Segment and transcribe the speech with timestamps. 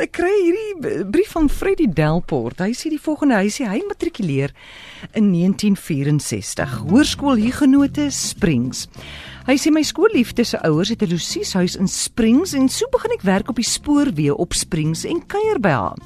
[0.00, 2.62] Ek kry hierdie brief van Freddie Delport.
[2.64, 4.54] Hy sê die volgende, hy sê hy matrikuleer
[5.12, 6.78] in 1964.
[6.88, 8.86] Hoërskool Huguenote Springs.
[9.44, 13.28] Hy sê my skoolliefde se ouers het 'n losieshuis in Springs en so begin ek
[13.28, 16.00] werk op die spoorweë op Springs en kuier by haar.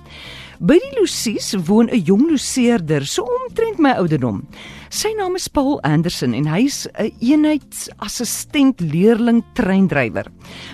[0.58, 4.42] By die losies woon 'n jong loseerder, so omtrent my ouderdom.
[4.90, 10.26] Sy naam is Paul Anderson en hy's 'n eenheidsassistent leerling treindrywer.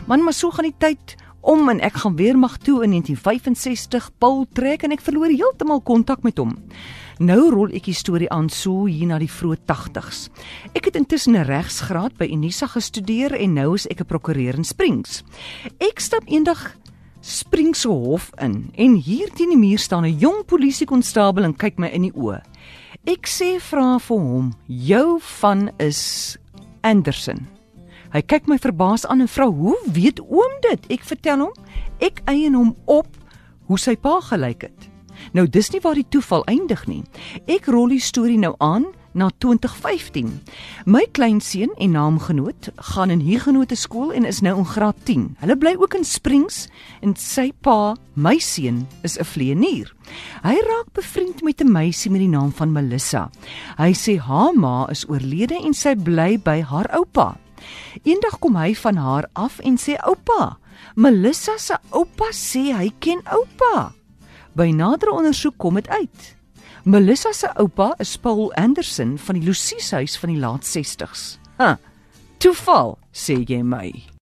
[0.07, 4.11] Man, maar so gaan die tyd om en ek gaan weer mag toe in 1965
[4.19, 6.57] Paul trek en ek verloor heeltemal kontak met hom.
[7.21, 10.29] Nou rol ek die storie aan so hier na die vroeë 80s.
[10.73, 14.65] Ek het intussen 'n regsgraad by Unisa gestudeer en nou is ek 'n prokureur in
[14.65, 15.23] Springs.
[15.79, 16.77] Ek stap eendag
[17.21, 21.79] Springs se hof in en hier teen die muur staan 'n jong polisiekonstabel en kyk
[21.79, 22.41] my in die oë.
[23.05, 26.37] Ek sê vra vir hom: "Jou van is
[26.83, 27.60] Anderson."
[28.11, 31.53] Hy kyk my verbaas aan en vra: "Hoe weet oom dit?" Ek vertel hom:
[32.01, 33.07] "Ek eien hom op
[33.67, 34.91] hoe sy pa gelyk het."
[35.33, 37.05] Nou dis nie waar die toeval eindig nie.
[37.47, 40.31] Ek rol die storie nou aan na 2015.
[40.87, 45.27] My kleinseun en naamgenoot gaan in Huguenot skool en is nou in graad 10.
[45.43, 46.69] Hulle bly ook in Springs
[47.03, 49.93] en sy pa, my seun, is 'n vleienier.
[50.43, 53.31] Hy raak bevriend met 'n meisie met die naam van Melissa.
[53.79, 57.37] Hy sê haar ma is oorlede en sy bly by haar oupa.
[58.03, 60.59] Eendag kom hy van haar af en sê oupa,
[60.95, 63.93] Melissa se oupa sê hy ken oupa.
[64.57, 66.37] By nadere ondersoek kom dit uit.
[66.85, 71.37] Melissa se oupa is Paul Anderson van die Lucieshuis van die laat 60s.
[71.61, 71.77] Ha.
[72.41, 74.11] Toeval, sê jy my.